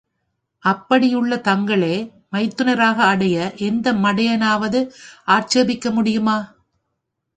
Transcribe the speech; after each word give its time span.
அப்படியுள்ள 0.63 1.35
தங்களே 1.47 1.95
மைத்துனராக 2.31 2.97
அடைய 3.03 3.35
எந்த 3.59 3.93
மடையனாவது 3.93 4.81
ஆட்சேபிக்க 5.27 5.91
முடியுமா? 5.91 6.37